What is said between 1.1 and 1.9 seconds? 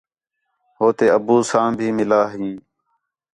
ابو ساں بھی